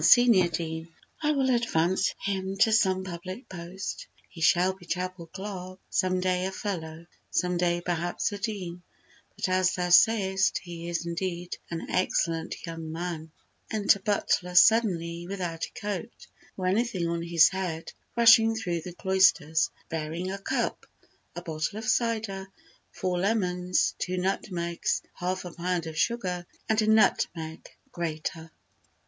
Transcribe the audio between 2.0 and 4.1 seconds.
him to some public post,